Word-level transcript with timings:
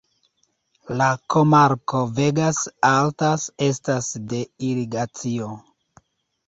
La 1.01 1.09
komarko 1.33 2.01
Vegas 2.21 2.63
Altas 2.91 3.47
estas 3.69 4.13
de 4.35 4.43
irigacio. 4.73 5.57